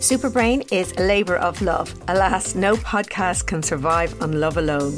Superbrain 0.00 0.66
is 0.72 0.92
a 0.92 1.02
labour 1.02 1.36
of 1.36 1.60
love. 1.60 1.94
Alas, 2.08 2.54
no 2.54 2.74
podcast 2.76 3.46
can 3.46 3.62
survive 3.62 4.18
on 4.22 4.40
love 4.40 4.56
alone. 4.56 4.96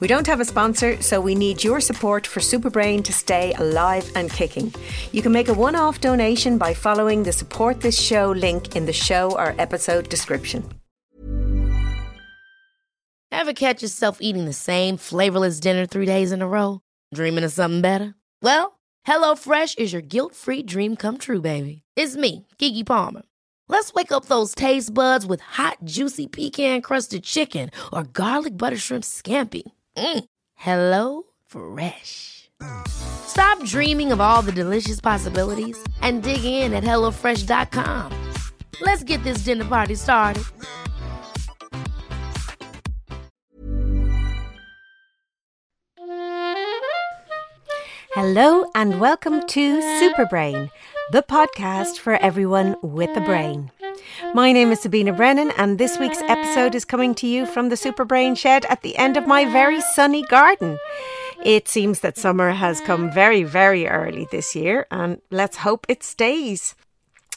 We 0.00 0.08
don't 0.08 0.26
have 0.26 0.40
a 0.40 0.44
sponsor, 0.44 1.00
so 1.00 1.20
we 1.20 1.36
need 1.36 1.62
your 1.62 1.78
support 1.80 2.26
for 2.26 2.40
Superbrain 2.40 3.04
to 3.04 3.12
stay 3.12 3.52
alive 3.58 4.10
and 4.16 4.28
kicking. 4.28 4.74
You 5.12 5.22
can 5.22 5.30
make 5.30 5.46
a 5.46 5.54
one 5.54 5.76
off 5.76 6.00
donation 6.00 6.58
by 6.58 6.74
following 6.74 7.22
the 7.22 7.30
support 7.30 7.80
this 7.80 7.96
show 7.96 8.32
link 8.32 8.74
in 8.74 8.86
the 8.86 8.92
show 8.92 9.30
or 9.38 9.54
episode 9.56 10.08
description. 10.08 10.68
Ever 13.30 13.52
catch 13.52 13.82
yourself 13.82 14.18
eating 14.20 14.46
the 14.46 14.52
same 14.52 14.96
flavourless 14.96 15.60
dinner 15.60 15.86
three 15.86 16.06
days 16.06 16.32
in 16.32 16.42
a 16.42 16.48
row? 16.48 16.80
Dreaming 17.14 17.44
of 17.44 17.52
something 17.52 17.82
better? 17.82 18.16
Well, 18.42 18.80
HelloFresh 19.06 19.78
is 19.78 19.92
your 19.92 20.02
guilt 20.02 20.34
free 20.34 20.64
dream 20.64 20.96
come 20.96 21.18
true, 21.18 21.40
baby. 21.40 21.82
It's 21.94 22.16
me, 22.16 22.48
Keke 22.58 22.84
Palmer. 22.84 23.22
Let's 23.70 23.94
wake 23.94 24.10
up 24.10 24.24
those 24.24 24.52
taste 24.52 24.92
buds 24.92 25.24
with 25.24 25.40
hot, 25.40 25.76
juicy 25.84 26.26
pecan 26.26 26.82
crusted 26.82 27.22
chicken 27.22 27.70
or 27.92 28.02
garlic 28.02 28.58
butter 28.58 28.76
shrimp 28.76 29.04
scampi. 29.04 29.62
Mm. 29.96 30.24
Hello 30.56 31.22
Fresh. 31.46 32.50
Stop 32.88 33.64
dreaming 33.64 34.10
of 34.10 34.20
all 34.20 34.42
the 34.42 34.50
delicious 34.50 35.00
possibilities 35.00 35.78
and 36.02 36.24
dig 36.24 36.42
in 36.42 36.74
at 36.74 36.82
HelloFresh.com. 36.82 38.10
Let's 38.80 39.04
get 39.04 39.22
this 39.22 39.44
dinner 39.44 39.64
party 39.64 39.94
started. 39.94 40.42
Hello, 48.14 48.68
and 48.74 49.00
welcome 49.00 49.46
to 49.46 49.80
Superbrain, 49.80 50.68
the 51.10 51.22
podcast 51.22 51.98
for 51.98 52.14
everyone 52.16 52.76
with 52.82 53.16
a 53.16 53.20
brain. 53.20 53.72
My 54.32 54.52
name 54.52 54.70
is 54.70 54.80
Sabina 54.80 55.12
Brennan, 55.12 55.50
and 55.56 55.76
this 55.76 55.98
week's 55.98 56.22
episode 56.22 56.76
is 56.76 56.84
coming 56.84 57.16
to 57.16 57.26
you 57.26 57.46
from 57.46 57.68
the 57.68 57.76
Super 57.76 58.04
Brain 58.04 58.36
shed 58.36 58.64
at 58.66 58.82
the 58.82 58.96
end 58.96 59.16
of 59.16 59.26
my 59.26 59.44
very 59.44 59.80
sunny 59.80 60.22
garden. 60.22 60.78
It 61.44 61.66
seems 61.66 62.00
that 62.00 62.16
summer 62.16 62.50
has 62.50 62.80
come 62.80 63.10
very, 63.10 63.42
very 63.42 63.88
early 63.88 64.28
this 64.30 64.54
year, 64.54 64.86
and 64.92 65.20
let's 65.32 65.58
hope 65.58 65.84
it 65.88 66.04
stays. 66.04 66.76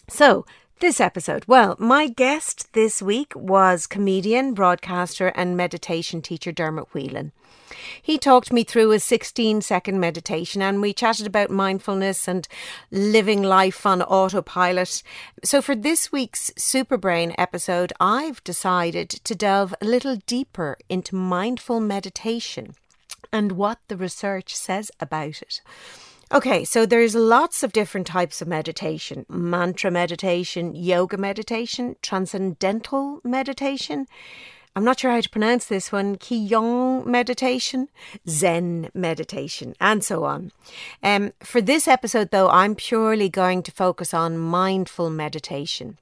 So, 0.07 0.45
this 0.79 1.01
episode, 1.01 1.45
well, 1.47 1.75
my 1.79 2.09
guest 2.09 2.73
this 2.73 3.01
week 3.01 3.33
was 3.35 3.87
comedian, 3.87 4.53
broadcaster, 4.53 5.29
and 5.29 5.57
meditation 5.57 6.21
teacher 6.21 6.51
Dermot 6.51 6.93
Whelan. 6.93 7.31
He 8.01 8.17
talked 8.17 8.53
me 8.53 8.63
through 8.63 8.91
a 8.91 8.99
16 8.99 9.61
second 9.61 9.99
meditation 9.99 10.61
and 10.61 10.81
we 10.81 10.93
chatted 10.93 11.27
about 11.27 11.49
mindfulness 11.49 12.27
and 12.27 12.47
living 12.91 13.43
life 13.43 13.85
on 13.85 14.01
autopilot. 14.01 15.03
So, 15.43 15.61
for 15.61 15.75
this 15.75 16.11
week's 16.11 16.51
Superbrain 16.51 17.33
episode, 17.37 17.93
I've 17.99 18.43
decided 18.43 19.09
to 19.09 19.35
delve 19.35 19.73
a 19.81 19.85
little 19.85 20.17
deeper 20.27 20.77
into 20.89 21.15
mindful 21.15 21.79
meditation 21.79 22.75
and 23.31 23.53
what 23.53 23.79
the 23.87 23.97
research 23.97 24.55
says 24.55 24.91
about 24.99 25.41
it. 25.41 25.61
Okay, 26.33 26.65
so 26.65 26.85
there's 26.85 27.13
lots 27.13 27.61
of 27.61 27.73
different 27.73 28.07
types 28.07 28.41
of 28.41 28.47
meditation 28.47 29.25
mantra 29.29 29.91
meditation, 29.91 30.73
yoga 30.73 31.15
meditation, 31.15 31.95
transcendental 32.01 33.19
meditation. 33.23 34.07
I'm 34.75 34.83
not 34.83 34.99
sure 34.99 35.11
how 35.11 35.21
to 35.21 35.29
pronounce 35.29 35.65
this 35.65 35.91
one, 35.91 36.15
Qigong 36.15 37.05
meditation, 37.05 37.89
Zen 38.27 38.89
meditation, 38.95 39.75
and 39.79 40.03
so 40.03 40.23
on. 40.23 40.51
Um, 41.03 41.33
for 41.41 41.61
this 41.61 41.87
episode, 41.87 42.31
though, 42.31 42.49
I'm 42.49 42.73
purely 42.73 43.29
going 43.29 43.61
to 43.63 43.71
focus 43.71 44.15
on 44.15 44.39
mindful 44.39 45.11
meditation. 45.11 45.97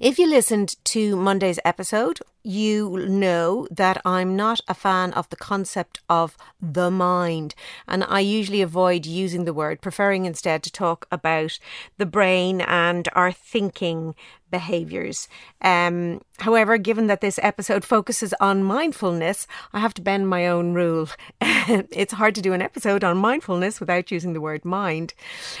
If 0.00 0.18
you 0.18 0.28
listened 0.28 0.76
to 0.84 1.16
Monday's 1.16 1.60
episode, 1.64 2.20
you 2.48 3.06
know 3.08 3.68
that 3.70 4.00
I'm 4.06 4.34
not 4.34 4.60
a 4.68 4.74
fan 4.74 5.12
of 5.12 5.28
the 5.28 5.36
concept 5.36 6.00
of 6.08 6.34
the 6.62 6.90
mind, 6.90 7.54
and 7.86 8.02
I 8.04 8.20
usually 8.20 8.62
avoid 8.62 9.04
using 9.04 9.44
the 9.44 9.52
word, 9.52 9.82
preferring 9.82 10.24
instead 10.24 10.62
to 10.62 10.72
talk 10.72 11.06
about 11.12 11.58
the 11.98 12.06
brain 12.06 12.62
and 12.62 13.06
our 13.12 13.32
thinking 13.32 14.14
behaviors. 14.50 15.28
Um, 15.60 16.22
however, 16.38 16.78
given 16.78 17.06
that 17.08 17.20
this 17.20 17.38
episode 17.42 17.84
focuses 17.84 18.32
on 18.40 18.64
mindfulness, 18.64 19.46
I 19.74 19.80
have 19.80 19.92
to 19.94 20.02
bend 20.02 20.30
my 20.30 20.48
own 20.48 20.72
rule. 20.72 21.10
it's 21.40 22.14
hard 22.14 22.34
to 22.36 22.42
do 22.42 22.54
an 22.54 22.62
episode 22.62 23.04
on 23.04 23.18
mindfulness 23.18 23.78
without 23.78 24.10
using 24.10 24.32
the 24.32 24.40
word 24.40 24.64
mind. 24.64 25.12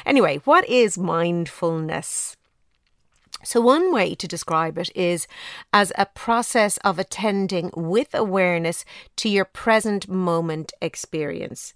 Anyway, 0.06 0.40
what 0.44 0.66
is 0.66 0.96
mindfulness? 0.96 2.37
So, 3.44 3.60
one 3.60 3.92
way 3.92 4.16
to 4.16 4.26
describe 4.26 4.78
it 4.78 4.90
is 4.96 5.28
as 5.72 5.92
a 5.96 6.06
process 6.06 6.76
of 6.78 6.98
attending 6.98 7.70
with 7.76 8.12
awareness 8.12 8.84
to 9.16 9.28
your 9.28 9.44
present 9.44 10.08
moment 10.08 10.72
experience. 10.82 11.72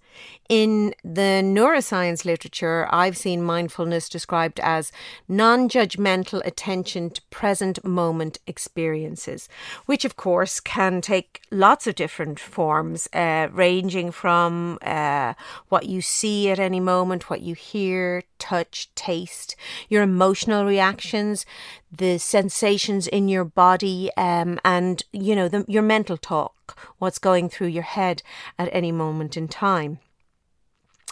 In 0.49 0.93
the 1.03 1.41
neuroscience 1.41 2.25
literature, 2.25 2.87
I've 2.91 3.15
seen 3.17 3.41
mindfulness 3.41 4.09
described 4.09 4.59
as 4.59 4.91
non 5.29 5.69
judgmental 5.69 6.45
attention 6.45 7.09
to 7.11 7.21
present 7.29 7.83
moment 7.85 8.39
experiences, 8.45 9.47
which 9.85 10.03
of 10.03 10.17
course 10.17 10.59
can 10.59 10.99
take 10.99 11.41
lots 11.49 11.87
of 11.87 11.95
different 11.95 12.41
forms, 12.41 13.07
uh, 13.13 13.47
ranging 13.51 14.11
from 14.11 14.79
uh, 14.81 15.33
what 15.69 15.85
you 15.85 16.01
see 16.01 16.49
at 16.49 16.59
any 16.59 16.81
moment, 16.81 17.29
what 17.29 17.41
you 17.41 17.55
hear, 17.55 18.23
touch, 18.43 18.93
taste, 18.93 19.55
your 19.87 20.03
emotional 20.03 20.65
reactions, 20.65 21.45
the 21.89 22.17
sensations 22.17 23.07
in 23.07 23.29
your 23.29 23.45
body, 23.45 24.11
um, 24.17 24.59
and 24.65 25.01
you 25.13 25.33
know 25.33 25.47
the, 25.47 25.63
your 25.69 25.81
mental 25.81 26.17
talk, 26.17 26.77
what's 26.99 27.19
going 27.19 27.47
through 27.47 27.67
your 27.67 27.83
head 27.83 28.21
at 28.59 28.69
any 28.73 28.91
moment 28.91 29.37
in 29.37 29.47
time. 29.47 29.99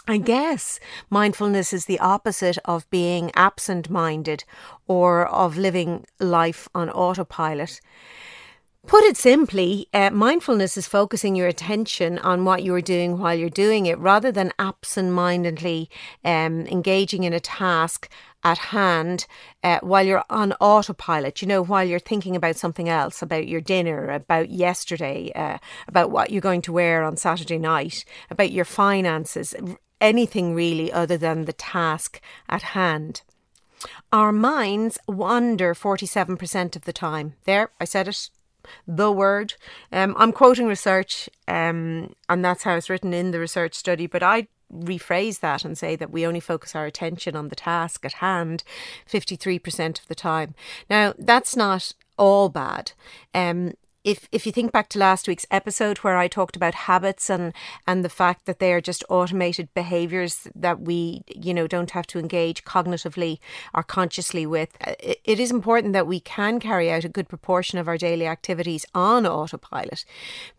I 0.06 0.18
guess 0.18 0.78
mindfulness 1.08 1.72
is 1.72 1.86
the 1.86 2.00
opposite 2.00 2.58
of 2.66 2.90
being 2.90 3.30
absent 3.34 3.88
minded 3.88 4.44
or 4.86 5.26
of 5.26 5.56
living 5.56 6.04
life 6.20 6.68
on 6.74 6.90
autopilot. 6.90 7.80
Put 8.86 9.04
it 9.04 9.16
simply, 9.16 9.86
uh, 9.94 10.10
mindfulness 10.10 10.76
is 10.76 10.88
focusing 10.88 11.36
your 11.36 11.46
attention 11.46 12.18
on 12.18 12.44
what 12.44 12.64
you're 12.64 12.80
doing 12.80 13.16
while 13.16 13.34
you're 13.34 13.48
doing 13.48 13.86
it 13.86 13.96
rather 13.98 14.32
than 14.32 14.52
absent 14.58 15.12
mindedly 15.12 15.88
um, 16.24 16.66
engaging 16.66 17.22
in 17.22 17.32
a 17.32 17.38
task 17.38 18.08
at 18.42 18.58
hand 18.58 19.26
uh, 19.62 19.78
while 19.82 20.04
you're 20.04 20.24
on 20.28 20.52
autopilot, 20.54 21.40
you 21.40 21.46
know, 21.46 21.62
while 21.62 21.84
you're 21.84 22.00
thinking 22.00 22.34
about 22.34 22.56
something 22.56 22.88
else, 22.88 23.22
about 23.22 23.46
your 23.46 23.60
dinner, 23.60 24.10
about 24.10 24.50
yesterday, 24.50 25.30
uh, 25.36 25.58
about 25.86 26.10
what 26.10 26.32
you're 26.32 26.40
going 26.40 26.62
to 26.62 26.72
wear 26.72 27.04
on 27.04 27.16
Saturday 27.16 27.58
night, 27.58 28.04
about 28.30 28.50
your 28.50 28.64
finances, 28.64 29.54
anything 30.00 30.56
really 30.56 30.92
other 30.92 31.16
than 31.16 31.44
the 31.44 31.52
task 31.52 32.20
at 32.48 32.62
hand. 32.62 33.22
Our 34.12 34.32
minds 34.32 34.98
wander 35.06 35.72
47% 35.72 36.74
of 36.74 36.82
the 36.82 36.92
time. 36.92 37.34
There, 37.44 37.70
I 37.80 37.84
said 37.84 38.08
it 38.08 38.30
the 38.86 39.10
word. 39.10 39.54
Um, 39.90 40.14
I'm 40.18 40.32
quoting 40.32 40.66
research, 40.66 41.28
um, 41.48 42.14
and 42.28 42.44
that's 42.44 42.62
how 42.62 42.74
it's 42.76 42.90
written 42.90 43.12
in 43.12 43.30
the 43.30 43.40
research 43.40 43.74
study, 43.74 44.06
but 44.06 44.22
I 44.22 44.48
rephrase 44.72 45.40
that 45.40 45.64
and 45.64 45.76
say 45.76 45.96
that 45.96 46.10
we 46.10 46.26
only 46.26 46.40
focus 46.40 46.74
our 46.74 46.86
attention 46.86 47.36
on 47.36 47.48
the 47.48 47.56
task 47.56 48.04
at 48.04 48.14
hand 48.14 48.64
53% 49.10 50.00
of 50.00 50.08
the 50.08 50.14
time. 50.14 50.54
Now, 50.88 51.14
that's 51.18 51.56
not 51.56 51.92
all 52.16 52.48
bad. 52.48 52.92
Um, 53.34 53.74
if 54.04 54.28
if 54.32 54.46
you 54.46 54.52
think 54.52 54.72
back 54.72 54.88
to 54.88 54.98
last 54.98 55.28
week's 55.28 55.46
episode 55.50 55.98
where 55.98 56.16
I 56.16 56.26
talked 56.26 56.56
about 56.56 56.74
habits 56.74 57.30
and 57.30 57.52
and 57.86 58.04
the 58.04 58.08
fact 58.08 58.46
that 58.46 58.58
they 58.58 58.72
are 58.72 58.80
just 58.80 59.04
automated 59.08 59.72
behaviors 59.74 60.48
that 60.56 60.80
we 60.80 61.22
you 61.28 61.54
know 61.54 61.66
don't 61.68 61.92
have 61.92 62.06
to 62.08 62.18
engage 62.18 62.64
cognitively 62.64 63.38
or 63.72 63.82
consciously 63.82 64.44
with 64.44 64.76
uh, 64.86 64.94
it, 64.98 65.20
it 65.24 65.40
is 65.40 65.50
important 65.52 65.92
that 65.92 66.06
we 66.06 66.18
can 66.18 66.58
carry 66.58 66.90
out 66.90 67.04
a 67.04 67.08
good 67.08 67.28
proportion 67.28 67.78
of 67.78 67.86
our 67.86 67.96
daily 67.96 68.26
activities 68.26 68.84
on 68.94 69.24
autopilot 69.24 70.04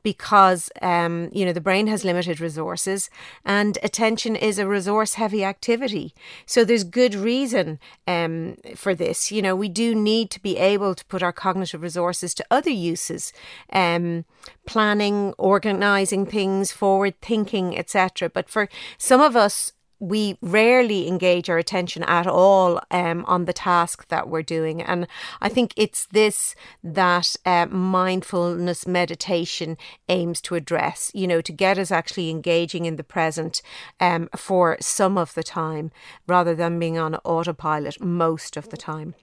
because 0.04 0.70
um 0.82 1.30
you 1.34 1.46
know 1.46 1.54
the 1.54 1.62
brain 1.62 1.88
has 1.88 2.06
limited 2.06 2.40
resources 2.40 3.10
and 3.44 3.78
attention 3.84 4.36
is 4.38 4.58
a 4.58 4.68
resource 4.68 5.16
heavy 5.16 5.44
activity. 5.44 6.14
So 6.46 6.64
there's 6.64 6.86
good 6.86 7.14
reason 7.14 7.80
um 8.08 8.56
for 8.76 8.96
this. 8.96 9.32
You 9.34 9.42
know 9.42 9.56
we 9.56 9.68
do 9.68 9.94
need 9.94 10.32
to 10.32 10.42
be 10.42 10.58
able 10.58 10.96
to 10.96 11.06
put 11.06 11.22
our 11.22 11.34
cognitive 11.34 11.82
resources 11.82 12.34
to 12.36 12.46
other 12.50 12.70
uses 12.70 13.33
um, 13.72 14.26
planning, 14.66 15.34
organizing 15.38 16.26
things, 16.26 16.72
forward 16.72 17.20
thinking, 17.22 17.78
etc. 17.78 18.30
But 18.30 18.50
for 18.50 18.70
some 18.98 19.22
of 19.22 19.36
us, 19.36 19.74
we 20.04 20.38
rarely 20.42 21.08
engage 21.08 21.50
our 21.50 21.58
attention 21.58 22.04
at 22.04 22.28
all 22.28 22.82
um, 22.92 23.24
on 23.26 23.46
the 23.46 23.54
task 23.54 24.06
that 24.10 24.28
we're 24.28 24.44
doing. 24.44 24.82
And 24.82 25.08
I 25.40 25.48
think 25.48 25.74
it's 25.78 26.06
this 26.08 26.56
that 26.84 27.38
uh, 27.46 27.68
mindfulness 27.68 28.86
meditation 28.86 29.78
aims 30.10 30.42
to 30.42 30.56
address, 30.56 31.10
you 31.14 31.26
know, 31.26 31.40
to 31.40 31.54
get 31.54 31.78
us 31.78 31.90
actually 31.90 32.30
engaging 32.30 32.84
in 32.86 32.98
the 32.98 33.04
present 33.04 33.62
um, 34.02 34.28
for 34.36 34.76
some 34.82 35.18
of 35.18 35.34
the 35.36 35.44
time 35.44 35.90
rather 36.28 36.54
than 36.54 36.80
being 36.80 36.98
on 36.98 37.16
autopilot 37.24 38.02
most 38.02 38.58
of 38.58 38.70
the 38.70 38.78
time. 38.78 39.16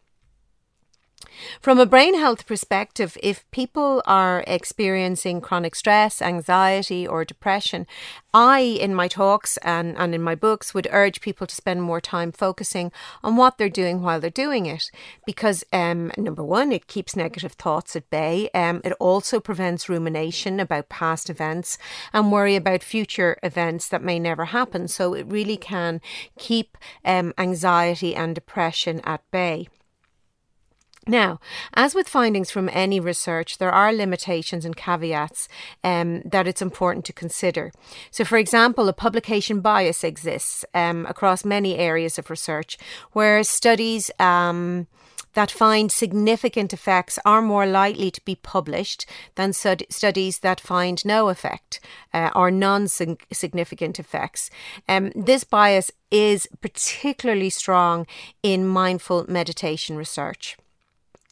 From 1.60 1.78
a 1.78 1.86
brain 1.86 2.18
health 2.18 2.46
perspective, 2.46 3.16
if 3.22 3.50
people 3.50 4.02
are 4.06 4.44
experiencing 4.46 5.40
chronic 5.40 5.74
stress, 5.74 6.20
anxiety, 6.20 7.06
or 7.06 7.24
depression, 7.24 7.86
I, 8.32 8.60
in 8.60 8.94
my 8.94 9.08
talks 9.08 9.56
and, 9.58 9.96
and 9.96 10.14
in 10.14 10.22
my 10.22 10.34
books, 10.34 10.74
would 10.74 10.88
urge 10.90 11.20
people 11.20 11.46
to 11.46 11.54
spend 11.54 11.82
more 11.82 12.00
time 12.00 12.32
focusing 12.32 12.92
on 13.22 13.36
what 13.36 13.58
they're 13.58 13.68
doing 13.68 14.02
while 14.02 14.20
they're 14.20 14.30
doing 14.30 14.66
it. 14.66 14.90
Because, 15.26 15.64
um, 15.72 16.12
number 16.16 16.44
one, 16.44 16.72
it 16.72 16.86
keeps 16.86 17.16
negative 17.16 17.52
thoughts 17.52 17.96
at 17.96 18.10
bay. 18.10 18.48
Um, 18.54 18.80
it 18.84 18.92
also 19.00 19.40
prevents 19.40 19.88
rumination 19.88 20.60
about 20.60 20.88
past 20.88 21.30
events 21.30 21.78
and 22.12 22.32
worry 22.32 22.56
about 22.56 22.82
future 22.82 23.38
events 23.42 23.88
that 23.88 24.02
may 24.02 24.18
never 24.18 24.46
happen. 24.46 24.88
So 24.88 25.14
it 25.14 25.26
really 25.26 25.56
can 25.56 26.00
keep 26.38 26.76
um, 27.04 27.34
anxiety 27.38 28.14
and 28.14 28.34
depression 28.34 29.00
at 29.04 29.22
bay. 29.30 29.68
Now, 31.06 31.40
as 31.72 31.94
with 31.94 32.08
findings 32.08 32.50
from 32.50 32.68
any 32.72 33.00
research, 33.00 33.58
there 33.58 33.72
are 33.72 33.92
limitations 33.92 34.66
and 34.66 34.76
caveats 34.76 35.48
um, 35.82 36.20
that 36.22 36.46
it's 36.46 36.60
important 36.60 37.06
to 37.06 37.12
consider. 37.12 37.72
So, 38.10 38.24
for 38.24 38.36
example, 38.36 38.88
a 38.88 38.92
publication 38.92 39.60
bias 39.60 40.04
exists 40.04 40.64
um, 40.74 41.06
across 41.06 41.44
many 41.44 41.78
areas 41.78 42.18
of 42.18 42.28
research, 42.28 42.76
where 43.12 43.42
studies 43.42 44.10
um, 44.18 44.88
that 45.34 45.50
find 45.50 45.90
significant 45.90 46.72
effects 46.72 47.18
are 47.24 47.40
more 47.40 47.66
likely 47.66 48.10
to 48.10 48.20
be 48.24 48.34
published 48.34 49.06
than 49.36 49.52
stud- 49.52 49.86
studies 49.88 50.40
that 50.40 50.60
find 50.60 51.04
no 51.04 51.28
effect 51.28 51.80
uh, 52.12 52.30
or 52.34 52.50
non 52.50 52.88
significant 52.88 53.98
effects. 53.98 54.50
Um, 54.88 55.12
this 55.14 55.44
bias 55.44 55.90
is 56.10 56.48
particularly 56.60 57.50
strong 57.50 58.06
in 58.42 58.66
mindful 58.66 59.24
meditation 59.28 59.96
research. 59.96 60.56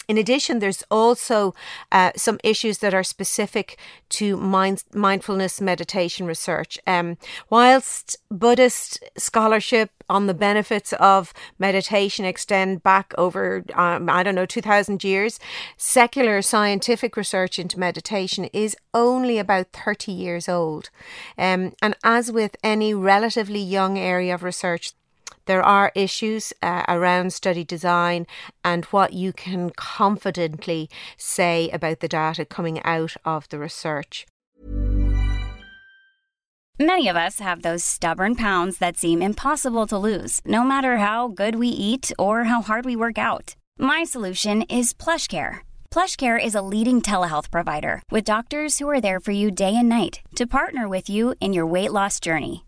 In 0.08 0.16
addition, 0.16 0.58
there's 0.58 0.82
also 0.90 1.54
uh, 1.92 2.12
some 2.16 2.40
issues 2.42 2.78
that 2.78 2.94
are 2.94 3.04
specific 3.04 3.78
to 4.08 4.38
mind- 4.38 4.84
mindfulness 4.94 5.60
meditation 5.60 6.26
research. 6.26 6.78
Um, 6.86 7.18
whilst 7.50 8.16
Buddhist 8.30 9.04
scholarship 9.18 9.90
on 10.08 10.26
the 10.26 10.32
benefits 10.32 10.94
of 10.94 11.34
meditation 11.58 12.24
extend 12.24 12.82
back 12.82 13.12
over, 13.18 13.62
um, 13.74 14.08
I 14.08 14.22
don't 14.22 14.34
know, 14.34 14.46
2000 14.46 15.04
years, 15.04 15.38
secular 15.76 16.40
scientific 16.40 17.14
research 17.14 17.58
into 17.58 17.78
meditation 17.78 18.44
is 18.54 18.76
only 18.94 19.38
about 19.38 19.72
30 19.72 20.10
years 20.10 20.48
old. 20.48 20.88
Um, 21.36 21.74
and 21.82 21.94
as 22.02 22.32
with 22.32 22.56
any 22.64 22.94
relatively 22.94 23.60
young 23.60 23.98
area 23.98 24.34
of 24.34 24.42
research, 24.42 24.94
there 25.48 25.62
are 25.62 25.90
issues 25.94 26.52
uh, 26.62 26.84
around 26.88 27.32
study 27.32 27.64
design 27.64 28.26
and 28.62 28.84
what 28.86 29.14
you 29.14 29.32
can 29.32 29.70
confidently 29.70 30.90
say 31.16 31.70
about 31.70 32.00
the 32.00 32.06
data 32.06 32.44
coming 32.44 32.82
out 32.84 33.16
of 33.24 33.48
the 33.48 33.58
research. 33.58 34.26
Many 36.78 37.08
of 37.08 37.16
us 37.16 37.40
have 37.40 37.62
those 37.62 37.82
stubborn 37.82 38.36
pounds 38.36 38.78
that 38.78 38.98
seem 38.98 39.20
impossible 39.22 39.86
to 39.88 39.98
lose, 39.98 40.40
no 40.44 40.62
matter 40.62 40.98
how 40.98 41.28
good 41.28 41.56
we 41.56 41.68
eat 41.68 42.12
or 42.18 42.44
how 42.44 42.60
hard 42.62 42.84
we 42.84 42.94
work 42.94 43.18
out. 43.18 43.56
My 43.78 44.04
solution 44.04 44.62
is 44.62 44.92
PlushCare. 44.92 45.60
PlushCare 45.90 46.38
is 46.44 46.54
a 46.54 46.62
leading 46.62 47.00
telehealth 47.00 47.50
provider 47.50 48.02
with 48.10 48.24
doctors 48.24 48.78
who 48.78 48.88
are 48.88 49.00
there 49.00 49.18
for 49.18 49.32
you 49.32 49.50
day 49.50 49.74
and 49.74 49.88
night 49.88 50.20
to 50.36 50.46
partner 50.46 50.86
with 50.86 51.08
you 51.08 51.34
in 51.40 51.54
your 51.54 51.66
weight 51.66 51.90
loss 51.90 52.20
journey. 52.20 52.67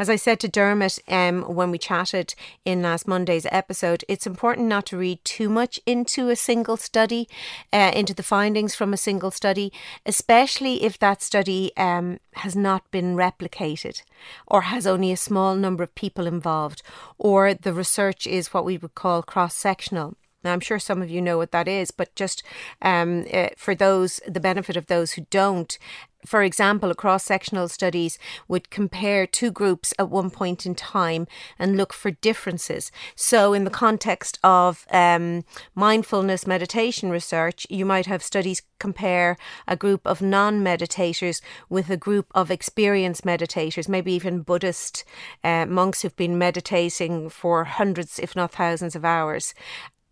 As 0.00 0.08
I 0.08 0.16
said 0.16 0.40
to 0.40 0.48
Dermot 0.48 0.98
um, 1.08 1.42
when 1.42 1.70
we 1.70 1.76
chatted 1.76 2.34
in 2.64 2.80
last 2.80 3.06
Monday's 3.06 3.46
episode, 3.52 4.02
it's 4.08 4.26
important 4.26 4.66
not 4.66 4.86
to 4.86 4.96
read 4.96 5.22
too 5.26 5.50
much 5.50 5.78
into 5.84 6.30
a 6.30 6.36
single 6.36 6.78
study, 6.78 7.28
uh, 7.70 7.92
into 7.94 8.14
the 8.14 8.22
findings 8.22 8.74
from 8.74 8.94
a 8.94 8.96
single 8.96 9.30
study, 9.30 9.70
especially 10.06 10.84
if 10.84 10.98
that 11.00 11.20
study 11.20 11.70
um, 11.76 12.18
has 12.36 12.56
not 12.56 12.90
been 12.90 13.14
replicated 13.14 14.00
or 14.46 14.62
has 14.62 14.86
only 14.86 15.12
a 15.12 15.18
small 15.18 15.54
number 15.54 15.82
of 15.82 15.94
people 15.94 16.26
involved, 16.26 16.82
or 17.18 17.52
the 17.52 17.74
research 17.74 18.26
is 18.26 18.54
what 18.54 18.64
we 18.64 18.78
would 18.78 18.94
call 18.94 19.22
cross 19.22 19.54
sectional. 19.54 20.16
Now, 20.42 20.54
I'm 20.54 20.60
sure 20.60 20.78
some 20.78 21.02
of 21.02 21.10
you 21.10 21.20
know 21.20 21.36
what 21.36 21.52
that 21.52 21.68
is, 21.68 21.90
but 21.90 22.14
just 22.14 22.42
um, 22.80 23.26
uh, 23.32 23.48
for 23.58 23.74
those, 23.74 24.20
the 24.26 24.40
benefit 24.40 24.76
of 24.76 24.86
those 24.86 25.12
who 25.12 25.26
don't, 25.28 25.78
for 26.26 26.42
example, 26.42 26.90
a 26.90 26.94
cross 26.94 27.24
sectional 27.24 27.68
studies 27.68 28.18
would 28.48 28.70
compare 28.70 29.26
two 29.26 29.50
groups 29.50 29.94
at 29.98 30.10
one 30.10 30.30
point 30.30 30.66
in 30.66 30.74
time 30.74 31.26
and 31.58 31.76
look 31.76 31.92
for 31.92 32.10
differences. 32.10 32.92
So, 33.14 33.52
in 33.52 33.64
the 33.64 33.70
context 33.70 34.38
of 34.42 34.86
um, 34.90 35.44
mindfulness 35.74 36.46
meditation 36.46 37.10
research, 37.10 37.66
you 37.70 37.84
might 37.84 38.06
have 38.06 38.22
studies 38.22 38.62
compare 38.78 39.36
a 39.68 39.76
group 39.76 40.06
of 40.06 40.20
non 40.20 40.64
meditators 40.64 41.40
with 41.68 41.90
a 41.90 41.96
group 41.96 42.26
of 42.34 42.50
experienced 42.50 43.24
meditators, 43.24 43.88
maybe 43.88 44.12
even 44.12 44.42
Buddhist 44.42 45.04
uh, 45.44 45.66
monks 45.66 46.02
who've 46.02 46.16
been 46.16 46.38
meditating 46.38 47.30
for 47.30 47.64
hundreds, 47.64 48.18
if 48.18 48.34
not 48.34 48.52
thousands, 48.52 48.96
of 48.96 49.04
hours. 49.04 49.54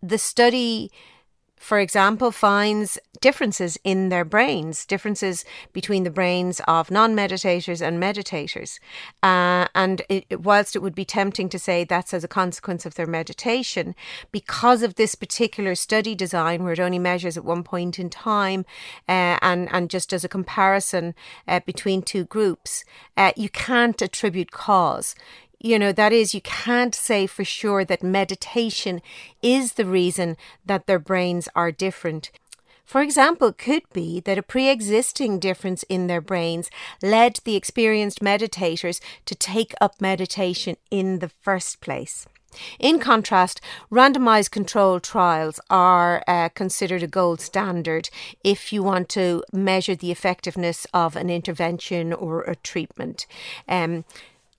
The 0.02 0.19
study 0.19 0.93
for 1.58 1.78
example, 1.78 2.31
finds 2.31 2.99
differences 3.21 3.78
in 3.85 4.09
their 4.09 4.25
brains, 4.25 4.87
differences 4.87 5.44
between 5.73 6.04
the 6.04 6.11
brains 6.11 6.61
of 6.68 6.90
non 6.90 7.14
meditators 7.14 7.80
and 7.80 8.00
meditators. 8.02 8.78
Uh, 9.23 9.66
and 9.75 10.02
it, 10.09 10.40
whilst 10.40 10.76
it 10.76 10.82
would 10.82 10.94
be 10.94 11.04
tempting 11.04 11.49
to 11.49 11.59
say 11.59 11.85
that's 11.85 12.14
as 12.14 12.25
a 12.25 12.28
consequence 12.28 12.87
of 12.87 12.94
their 12.94 13.06
meditation, 13.06 13.94
because 14.30 14.82
of 14.82 14.94
this 14.94 15.14
particular 15.14 15.75
study 15.75 16.14
design 16.14 16.62
where 16.62 16.73
it 16.73 16.80
only 16.80 16.99
measures 16.99 17.37
at 17.37 17.44
one 17.44 17.62
point 17.62 17.99
in 17.99 18.09
time 18.11 18.64
uh, 19.09 19.38
and, 19.42 19.68
and 19.73 19.90
just 19.90 20.11
does 20.11 20.25
a 20.25 20.28
comparison 20.28 21.14
uh, 21.47 21.61
between 21.66 22.02
two 22.02 22.25
groups, 22.25 22.85
uh, 23.16 23.32
you 23.37 23.49
can't 23.49 24.00
attribute 24.00 24.50
cause 24.50 25.14
you 25.60 25.78
know, 25.78 25.92
that 25.92 26.12
is, 26.12 26.34
you 26.34 26.40
can't 26.40 26.94
say 26.94 27.26
for 27.26 27.44
sure 27.44 27.84
that 27.84 28.02
meditation 28.02 29.02
is 29.42 29.74
the 29.74 29.84
reason 29.84 30.36
that 30.64 30.86
their 30.86 30.98
brains 30.98 31.48
are 31.54 31.72
different. 31.72 32.30
For 32.84 33.02
example, 33.02 33.48
it 33.48 33.58
could 33.58 33.82
be 33.92 34.20
that 34.20 34.38
a 34.38 34.42
pre 34.42 34.70
existing 34.70 35.40
difference 35.40 35.82
in 35.90 36.06
their 36.06 36.22
brains 36.22 36.70
led 37.02 37.38
the 37.44 37.54
experienced 37.54 38.20
meditators 38.20 39.00
to 39.26 39.34
take 39.34 39.74
up 39.80 40.00
meditation 40.00 40.76
in 40.90 41.18
the 41.18 41.28
first 41.28 41.80
place. 41.80 42.26
In 42.78 42.98
contrast, 42.98 43.60
randomized 43.92 44.52
controlled 44.52 45.02
trials 45.02 45.60
are 45.68 46.24
uh, 46.26 46.48
considered 46.48 47.02
a 47.02 47.06
gold 47.06 47.42
standard 47.42 48.08
if 48.42 48.72
you 48.72 48.82
want 48.82 49.10
to 49.10 49.44
measure 49.52 49.94
the 49.94 50.10
effectiveness 50.10 50.86
of 50.94 51.14
an 51.14 51.28
intervention 51.28 52.14
or 52.14 52.42
a 52.44 52.56
treatment. 52.56 53.26
Um, 53.68 54.06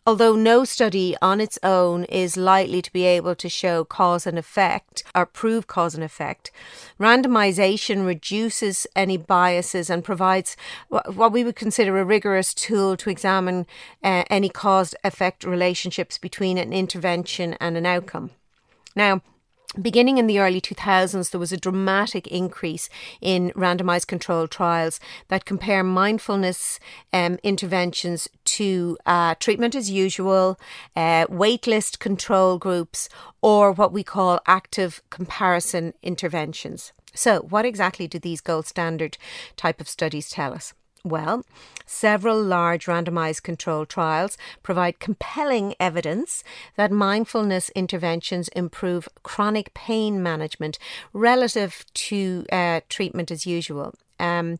Although 0.06 0.36
no 0.36 0.64
study 0.64 1.16
on 1.22 1.40
its 1.40 1.60
own 1.62 2.06
is 2.06 2.36
likely 2.36 2.82
to 2.82 2.92
be 2.92 3.04
able 3.04 3.36
to 3.36 3.50
show 3.50 3.84
cause 3.84 4.26
and 4.26 4.40
effect 4.40 5.04
or 5.14 5.26
prove 5.26 5.68
cause 5.68 5.94
and 5.94 6.04
effect, 6.04 6.52
randomization 7.00 8.06
reduces 8.06 8.88
any 8.96 9.18
biases 9.18 9.90
and 9.90 10.04
provides 10.04 10.58
what 10.88 11.32
we 11.32 11.44
would 11.44 11.56
consider 11.56 11.98
a 12.00 12.06
rigorous 12.06 12.54
tool 12.54 12.98
to 12.98 13.10
examine 13.10 13.68
uh, 14.04 14.24
any 14.30 14.50
cause 14.50 14.96
effect 15.04 15.44
relationships 15.44 16.18
between 16.18 16.58
an 16.58 16.74
intervention 16.74 17.56
and 17.60 17.78
an 17.78 17.86
outcome. 17.86 18.32
Now, 18.96 19.22
Beginning 19.80 20.18
in 20.18 20.26
the 20.26 20.40
early 20.40 20.60
2000s, 20.60 21.30
there 21.30 21.40
was 21.40 21.52
a 21.52 21.58
dramatic 21.58 22.26
increase 22.26 22.90
in 23.22 23.52
randomized 23.52 24.08
controlled 24.08 24.50
trials 24.50 25.00
that 25.28 25.46
compare 25.46 25.84
mindfulness 25.84 26.80
um, 27.14 27.38
interventions 27.44 28.28
to 28.46 28.98
uh, 29.06 29.36
treatment 29.36 29.76
as 29.76 29.92
usual, 29.92 30.60
uh, 30.96 31.28
waitlist 31.28 32.00
control 32.00 32.58
groups, 32.58 33.10
or 33.44 33.72
what 33.72 33.94
we 33.94 34.04
call 34.04 34.40
active 34.48 35.04
comparison 35.12 35.94
interventions. 36.02 36.92
So, 37.14 37.42
what 37.42 37.64
exactly 37.66 38.08
do 38.08 38.18
these 38.18 38.42
gold 38.42 38.66
standard 38.66 39.20
type 39.56 39.80
of 39.80 39.88
studies 39.88 40.32
tell 40.32 40.52
us? 40.52 40.74
Well, 41.06 41.46
several 41.86 42.42
large 42.42 42.86
randomized 42.86 43.44
controlled 43.44 43.88
trials 43.90 44.38
provide 44.64 45.00
compelling 45.00 45.76
evidence 45.80 46.44
that 46.76 46.92
mindfulness 46.92 47.70
interventions 47.70 48.50
improve 48.50 49.08
chronic 49.24 49.74
pain 49.74 50.22
management 50.22 50.78
relative 51.14 51.86
to 51.94 52.46
uh, 52.52 52.82
treatment 52.90 53.32
as 53.32 53.46
usual. 53.46 53.96
Um, 54.20 54.60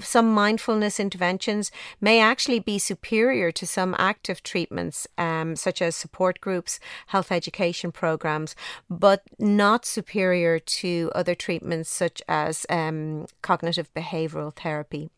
some 0.00 0.32
mindfulness 0.32 1.00
interventions 1.00 1.72
may 2.00 2.20
actually 2.20 2.60
be 2.60 2.78
superior 2.78 3.50
to 3.50 3.66
some 3.66 3.96
active 3.98 4.42
treatments, 4.42 5.08
um, 5.18 5.56
such 5.56 5.82
as 5.82 5.96
support 5.96 6.40
groups, 6.40 6.78
health 7.08 7.32
education 7.32 7.90
programs, 7.90 8.54
but 8.88 9.24
not 9.38 9.84
superior 9.84 10.60
to 10.60 11.10
other 11.14 11.34
treatments 11.34 11.90
such 11.90 12.22
as 12.28 12.64
um, 12.70 13.26
cognitive 13.42 13.92
behavioral 13.94 14.54
therapy. 14.54 15.10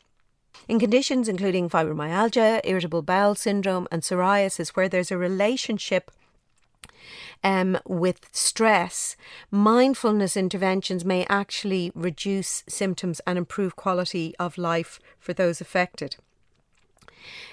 In 0.67 0.79
conditions 0.79 1.27
including 1.27 1.69
fibromyalgia, 1.69 2.61
irritable 2.63 3.01
bowel 3.01 3.35
syndrome, 3.35 3.87
and 3.91 4.01
psoriasis, 4.01 4.69
where 4.69 4.89
there's 4.89 5.11
a 5.11 5.17
relationship 5.17 6.11
um, 7.43 7.77
with 7.85 8.29
stress, 8.31 9.17
mindfulness 9.51 10.37
interventions 10.37 11.03
may 11.03 11.25
actually 11.29 11.91
reduce 11.93 12.63
symptoms 12.67 13.19
and 13.27 13.37
improve 13.37 13.75
quality 13.75 14.33
of 14.39 14.57
life 14.57 14.99
for 15.19 15.33
those 15.33 15.59
affected. 15.59 16.15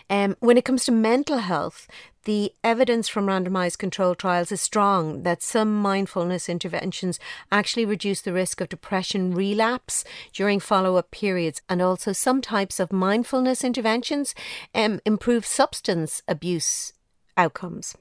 Um, 0.09 0.37
when 0.41 0.57
it 0.57 0.65
comes 0.65 0.85
to 0.85 0.93
mental 0.93 1.39
health, 1.39 1.87
the 2.25 2.53
evidence 2.63 3.09
from 3.09 3.27
randomized 3.27 3.79
control 3.79 4.15
trials 4.15 4.53
is 4.53 4.61
strong 4.61 5.23
that 5.23 5.43
some 5.43 5.75
mindfulness 5.75 6.49
interventions 6.49 7.19
actually 7.51 7.87
reduce 7.87 8.21
the 8.21 8.33
risk 8.33 8.61
of 8.61 8.69
depression 8.69 9.35
relapse 9.35 10.05
during 10.33 10.61
follow 10.61 10.97
up 10.97 11.11
periods, 11.11 11.63
and 11.69 11.81
also 11.81 12.13
some 12.13 12.43
types 12.43 12.79
of 12.79 12.93
mindfulness 12.93 13.65
interventions 13.65 14.35
um, 14.75 15.01
improve 15.07 15.47
substance 15.47 16.23
abuse 16.29 16.93
outcomes. 17.37 17.97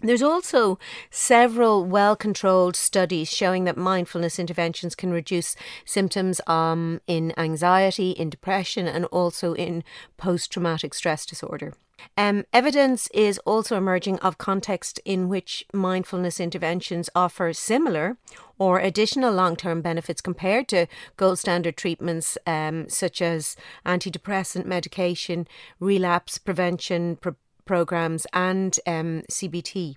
There's 0.00 0.22
also 0.22 0.78
several 1.10 1.84
well 1.84 2.16
controlled 2.16 2.76
studies 2.76 3.32
showing 3.32 3.64
that 3.64 3.78
mindfulness 3.78 4.38
interventions 4.38 4.94
can 4.94 5.10
reduce 5.10 5.56
symptoms 5.86 6.40
um, 6.46 7.00
in 7.06 7.32
anxiety, 7.38 8.10
in 8.10 8.28
depression, 8.28 8.86
and 8.86 9.06
also 9.06 9.54
in 9.54 9.82
post 10.18 10.52
traumatic 10.52 10.92
stress 10.92 11.24
disorder. 11.24 11.72
Um, 12.16 12.44
evidence 12.52 13.08
is 13.14 13.38
also 13.38 13.76
emerging 13.76 14.18
of 14.18 14.38
context 14.38 15.00
in 15.04 15.28
which 15.28 15.64
mindfulness 15.72 16.40
interventions 16.40 17.08
offer 17.14 17.52
similar 17.52 18.18
or 18.58 18.78
additional 18.78 19.32
long 19.32 19.56
term 19.56 19.80
benefits 19.80 20.20
compared 20.20 20.68
to 20.68 20.86
gold 21.16 21.38
standard 21.38 21.76
treatments 21.76 22.36
um, 22.46 22.88
such 22.88 23.22
as 23.22 23.56
antidepressant 23.84 24.66
medication, 24.66 25.48
relapse 25.80 26.38
prevention 26.38 27.16
pro- 27.16 27.36
programs, 27.66 28.26
and 28.32 28.78
um, 28.86 29.22
CBT. 29.30 29.96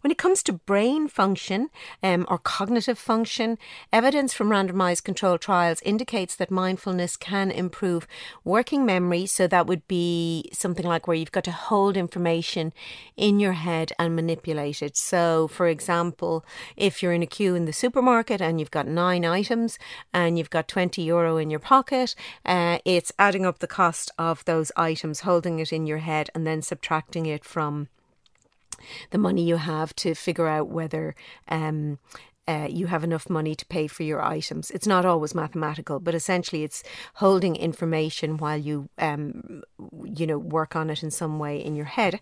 When 0.00 0.10
it 0.10 0.18
comes 0.18 0.42
to 0.44 0.52
brain 0.52 1.08
function 1.08 1.70
um, 2.02 2.26
or 2.28 2.38
cognitive 2.38 2.98
function, 2.98 3.58
evidence 3.92 4.32
from 4.34 4.50
randomized 4.50 5.04
controlled 5.04 5.40
trials 5.40 5.82
indicates 5.82 6.36
that 6.36 6.50
mindfulness 6.50 7.16
can 7.16 7.50
improve 7.50 8.06
working 8.44 8.84
memory. 8.86 9.26
So 9.26 9.46
that 9.46 9.66
would 9.66 9.86
be 9.88 10.50
something 10.52 10.86
like 10.86 11.06
where 11.06 11.16
you've 11.16 11.32
got 11.32 11.44
to 11.44 11.52
hold 11.52 11.96
information 11.96 12.72
in 13.16 13.40
your 13.40 13.52
head 13.52 13.92
and 13.98 14.16
manipulate 14.16 14.82
it. 14.82 14.96
So, 14.96 15.48
for 15.48 15.66
example, 15.66 16.44
if 16.76 17.02
you're 17.02 17.12
in 17.12 17.22
a 17.22 17.26
queue 17.26 17.54
in 17.54 17.64
the 17.64 17.72
supermarket 17.72 18.40
and 18.40 18.58
you've 18.58 18.70
got 18.70 18.86
nine 18.86 19.24
items 19.24 19.78
and 20.12 20.38
you've 20.38 20.50
got 20.50 20.68
20 20.68 21.02
euro 21.02 21.36
in 21.36 21.50
your 21.50 21.60
pocket, 21.60 22.14
uh, 22.44 22.78
it's 22.84 23.12
adding 23.18 23.46
up 23.46 23.58
the 23.58 23.66
cost 23.66 24.10
of 24.18 24.44
those 24.44 24.72
items, 24.76 25.20
holding 25.20 25.58
it 25.58 25.72
in 25.72 25.86
your 25.86 25.98
head, 25.98 26.30
and 26.34 26.46
then 26.46 26.62
subtracting 26.62 27.26
it 27.26 27.44
from 27.44 27.88
the 29.10 29.18
money 29.18 29.42
you 29.42 29.56
have 29.56 29.94
to 29.96 30.14
figure 30.14 30.46
out 30.46 30.68
whether 30.68 31.14
um, 31.48 31.98
uh, 32.48 32.66
you 32.68 32.86
have 32.86 33.04
enough 33.04 33.30
money 33.30 33.54
to 33.54 33.64
pay 33.66 33.86
for 33.86 34.02
your 34.02 34.20
items. 34.20 34.70
It's 34.72 34.86
not 34.86 35.04
always 35.04 35.34
mathematical, 35.34 36.00
but 36.00 36.14
essentially 36.14 36.64
it's 36.64 36.82
holding 37.14 37.54
information 37.54 38.36
while 38.36 38.58
you, 38.58 38.88
um, 38.98 39.62
you 40.04 40.26
know, 40.26 40.38
work 40.38 40.74
on 40.74 40.90
it 40.90 41.02
in 41.02 41.10
some 41.10 41.38
way 41.38 41.62
in 41.62 41.76
your 41.76 41.86
head. 41.86 42.20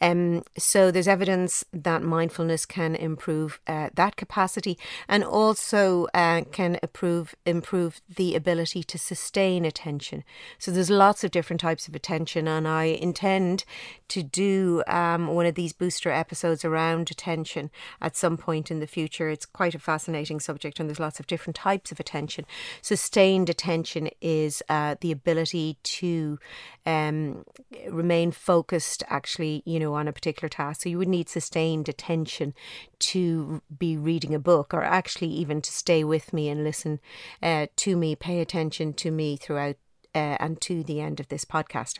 Um, 0.00 0.42
so 0.58 0.90
there's 0.90 1.06
evidence 1.06 1.64
that 1.72 2.02
mindfulness 2.02 2.66
can 2.66 2.96
improve 2.96 3.60
uh, 3.68 3.90
that 3.94 4.16
capacity 4.16 4.76
and 5.08 5.22
also 5.22 6.06
uh, 6.14 6.42
can 6.50 6.78
improve 6.82 7.34
improve 7.46 8.00
the 8.16 8.34
ability 8.34 8.82
to 8.82 8.98
sustain 8.98 9.64
attention. 9.64 10.24
So 10.58 10.72
there's 10.72 10.90
lots 10.90 11.22
of 11.22 11.30
different 11.30 11.60
types 11.60 11.86
of 11.86 11.94
attention, 11.94 12.48
and 12.48 12.66
I 12.66 12.84
intend 12.84 13.64
to 14.08 14.22
do 14.24 14.82
um, 14.88 15.28
one 15.28 15.46
of 15.46 15.54
these 15.54 15.72
booster 15.72 16.10
episodes 16.10 16.64
around 16.64 17.10
attention 17.10 17.70
at 18.00 18.16
some 18.16 18.36
point 18.36 18.70
in 18.70 18.80
the 18.80 18.86
future. 18.86 19.28
It's 19.28 19.46
quite 19.60 19.74
a 19.74 19.78
fascinating 19.78 20.40
subject, 20.40 20.80
and 20.80 20.88
there's 20.88 20.98
lots 20.98 21.20
of 21.20 21.26
different 21.26 21.54
types 21.54 21.92
of 21.92 22.00
attention. 22.00 22.46
Sustained 22.80 23.50
attention 23.50 24.08
is 24.22 24.62
uh, 24.70 24.94
the 25.02 25.12
ability 25.12 25.76
to 25.82 26.38
um, 26.86 27.44
remain 27.90 28.30
focused, 28.30 29.02
actually, 29.08 29.62
you 29.66 29.78
know, 29.78 29.92
on 29.92 30.08
a 30.08 30.14
particular 30.14 30.48
task. 30.48 30.80
So 30.80 30.88
you 30.88 30.96
would 30.96 31.08
need 31.08 31.28
sustained 31.28 31.90
attention 31.90 32.54
to 33.00 33.60
be 33.78 33.98
reading 33.98 34.34
a 34.34 34.38
book, 34.38 34.72
or 34.72 34.82
actually 34.82 35.28
even 35.28 35.60
to 35.60 35.70
stay 35.70 36.04
with 36.04 36.32
me 36.32 36.48
and 36.48 36.64
listen 36.64 36.98
uh, 37.42 37.66
to 37.76 37.98
me, 37.98 38.16
pay 38.16 38.40
attention 38.40 38.94
to 38.94 39.10
me 39.10 39.36
throughout 39.36 39.76
uh, 40.14 40.38
and 40.40 40.58
to 40.62 40.82
the 40.82 41.02
end 41.02 41.20
of 41.20 41.28
this 41.28 41.44
podcast 41.44 41.98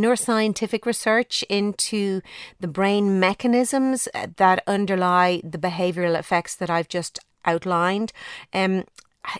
neuroscientific 0.00 0.86
research 0.86 1.42
into 1.48 2.20
the 2.58 2.68
brain 2.68 3.20
mechanisms 3.20 4.08
that 4.36 4.62
underlie 4.66 5.40
the 5.44 5.58
behavioral 5.58 6.18
effects 6.18 6.54
that 6.56 6.70
I've 6.70 6.88
just 6.88 7.18
outlined. 7.44 8.12
Um, 8.52 8.84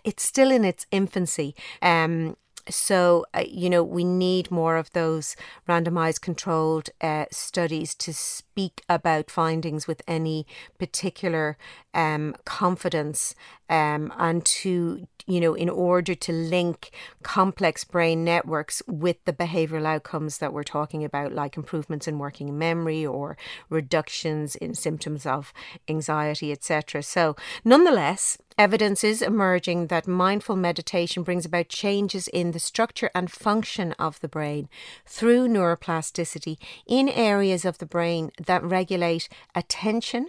it's 0.04 0.22
still 0.22 0.50
in 0.50 0.64
its 0.64 0.86
infancy. 0.90 1.54
Um, 1.82 2.36
so, 2.70 3.26
uh, 3.34 3.44
you 3.46 3.68
know, 3.68 3.82
we 3.82 4.04
need 4.04 4.50
more 4.50 4.76
of 4.76 4.92
those 4.92 5.36
randomized 5.68 6.20
controlled 6.20 6.90
uh, 7.00 7.26
studies 7.30 7.94
to 7.96 8.12
speak 8.12 8.82
about 8.88 9.30
findings 9.30 9.86
with 9.86 10.02
any 10.06 10.46
particular 10.78 11.56
um, 11.94 12.34
confidence 12.44 13.34
um, 13.68 14.12
and 14.18 14.44
to 14.44 15.06
you 15.30 15.40
know, 15.40 15.54
in 15.54 15.68
order 15.68 16.14
to 16.16 16.32
link 16.32 16.90
complex 17.22 17.84
brain 17.84 18.24
networks 18.24 18.82
with 18.88 19.24
the 19.26 19.32
behavioral 19.32 19.86
outcomes 19.86 20.38
that 20.38 20.52
we're 20.52 20.64
talking 20.64 21.04
about, 21.04 21.32
like 21.32 21.56
improvements 21.56 22.08
in 22.08 22.18
working 22.18 22.58
memory 22.58 23.06
or 23.06 23.36
reductions 23.68 24.56
in 24.56 24.74
symptoms 24.74 25.26
of 25.26 25.52
anxiety, 25.88 26.50
etc. 26.50 27.02
So, 27.04 27.36
nonetheless, 27.64 28.38
evidence 28.60 29.02
is 29.02 29.22
emerging 29.22 29.86
that 29.86 30.06
mindful 30.06 30.54
meditation 30.54 31.22
brings 31.22 31.46
about 31.46 31.70
changes 31.70 32.28
in 32.28 32.50
the 32.50 32.58
structure 32.58 33.10
and 33.14 33.32
function 33.32 33.92
of 33.92 34.20
the 34.20 34.28
brain 34.28 34.68
through 35.06 35.48
neuroplasticity 35.48 36.58
in 36.86 37.08
areas 37.08 37.64
of 37.64 37.78
the 37.78 37.86
brain 37.86 38.30
that 38.36 38.62
regulate 38.62 39.30
attention, 39.54 40.28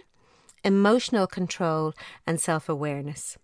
emotional 0.64 1.26
control, 1.26 1.92
and 2.26 2.40
self 2.40 2.70
awareness. 2.70 3.36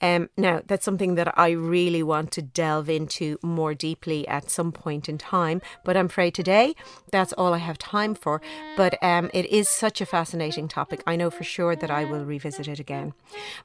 Um, 0.00 0.28
now, 0.36 0.62
that's 0.66 0.84
something 0.84 1.14
that 1.14 1.38
I 1.38 1.50
really 1.50 2.02
want 2.02 2.32
to 2.32 2.42
delve 2.42 2.88
into 2.88 3.38
more 3.42 3.74
deeply 3.74 4.26
at 4.28 4.50
some 4.50 4.72
point 4.72 5.08
in 5.08 5.18
time, 5.18 5.60
but 5.84 5.96
I'm 5.96 6.06
afraid 6.06 6.34
today 6.34 6.74
that's 7.10 7.32
all 7.34 7.54
I 7.54 7.58
have 7.58 7.78
time 7.78 8.14
for. 8.14 8.40
But 8.76 9.02
um, 9.02 9.30
it 9.32 9.46
is 9.46 9.68
such 9.68 10.00
a 10.00 10.06
fascinating 10.06 10.68
topic. 10.68 11.02
I 11.06 11.16
know 11.16 11.30
for 11.30 11.44
sure 11.44 11.76
that 11.76 11.90
I 11.90 12.04
will 12.04 12.24
revisit 12.24 12.68
it 12.68 12.80
again. 12.80 13.14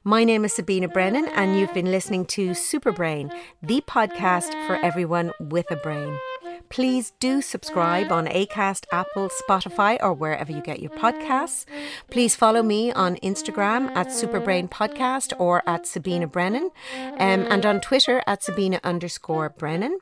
My 0.04 0.24
name 0.24 0.44
is 0.44 0.54
Sabina 0.54 0.88
Brennan, 0.88 1.26
and 1.28 1.58
you've 1.58 1.74
been 1.74 1.90
listening 1.90 2.24
to 2.26 2.54
Super 2.54 2.92
Brain, 2.92 3.32
the 3.62 3.80
podcast 3.82 4.52
for 4.66 4.76
everyone 4.76 5.32
with 5.40 5.70
a 5.70 5.76
brain. 5.76 6.18
Please 6.68 7.12
do 7.20 7.40
subscribe 7.40 8.12
on 8.12 8.26
Acast, 8.26 8.84
Apple, 8.92 9.30
Spotify, 9.42 9.98
or 10.00 10.12
wherever 10.12 10.52
you 10.52 10.60
get 10.60 10.80
your 10.80 10.90
podcasts. 10.90 11.64
Please 12.10 12.34
follow 12.34 12.62
me 12.62 12.92
on 12.92 13.16
Instagram 13.16 13.90
at 13.94 14.08
Superbrain 14.08 14.68
Podcast 14.68 15.32
or 15.38 15.62
at 15.68 15.86
Sabina 15.86 16.26
Brennan, 16.26 16.70
um, 16.94 17.46
and 17.50 17.64
on 17.64 17.80
Twitter 17.80 18.22
at 18.26 18.42
Sabina 18.42 18.80
underscore 18.84 19.48
Brennan. 19.50 19.98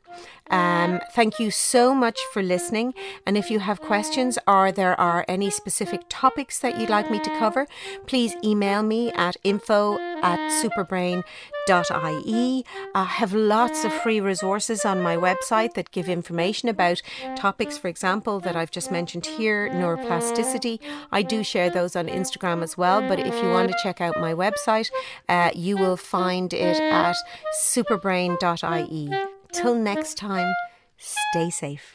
Um, 0.50 1.00
thank 1.12 1.40
you 1.40 1.50
so 1.50 1.94
much 1.94 2.18
for 2.32 2.42
listening. 2.42 2.94
And 3.26 3.36
if 3.36 3.50
you 3.50 3.58
have 3.58 3.80
questions 3.80 4.38
or 4.46 4.70
there 4.70 4.98
are 5.00 5.24
any 5.28 5.50
specific 5.50 6.02
topics 6.08 6.58
that 6.60 6.78
you'd 6.78 6.90
like 6.90 7.10
me 7.10 7.18
to 7.20 7.30
cover, 7.38 7.66
please 8.06 8.36
email 8.44 8.82
me 8.82 9.12
at 9.12 9.36
info 9.42 9.98
at 10.26 10.38
superbrain.ie. 10.60 12.64
I 12.94 13.04
have 13.04 13.32
lots 13.32 13.84
of 13.84 13.92
free 13.92 14.20
resources 14.20 14.84
on 14.84 15.00
my 15.00 15.16
website 15.16 15.74
that 15.74 15.92
give 15.92 16.08
information 16.08 16.68
about 16.68 17.00
topics, 17.36 17.78
for 17.78 17.88
example, 17.88 18.40
that 18.40 18.56
I've 18.56 18.72
just 18.72 18.90
mentioned 18.90 19.26
here, 19.26 19.70
neuroplasticity. 19.70 20.80
I 21.12 21.22
do 21.22 21.44
share 21.44 21.70
those 21.70 21.94
on 21.94 22.08
Instagram 22.08 22.62
as 22.62 22.76
well, 22.76 23.06
but 23.08 23.20
if 23.20 23.34
you 23.42 23.50
want 23.50 23.70
to 23.70 23.78
check 23.82 24.00
out 24.00 24.20
my 24.20 24.34
website, 24.34 24.90
uh, 25.28 25.50
you 25.54 25.76
will 25.76 25.96
find 25.96 26.52
it 26.52 26.80
at 26.80 27.16
superbrain.ie. 27.64 29.10
Till 29.52 29.74
next 29.74 30.18
time, 30.18 30.52
stay 30.98 31.50
safe. 31.50 31.94